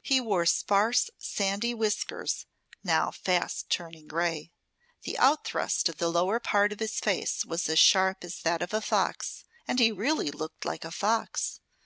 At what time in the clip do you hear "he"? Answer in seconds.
0.00-0.22, 9.78-9.92